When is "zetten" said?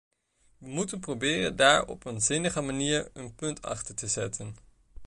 4.07-4.55